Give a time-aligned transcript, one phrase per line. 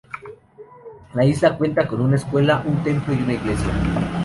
[1.13, 3.67] La isla cuenta con una escuela, un templo y una iglesia.